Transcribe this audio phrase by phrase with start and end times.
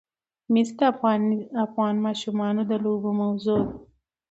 [0.53, 0.79] مس د
[1.65, 3.73] افغان ماشومانو د لوبو موضوع ده.